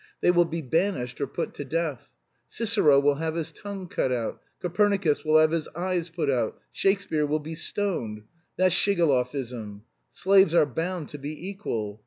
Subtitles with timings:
[0.21, 2.15] They will be banished or put to death.
[2.49, 7.27] Cicero will have his tongue cut out, Copernicus will have his eyes put out, Shakespeare
[7.27, 8.23] will be stoned
[8.57, 9.81] that's Shigalovism.
[10.09, 11.99] Slaves are bound to be equal.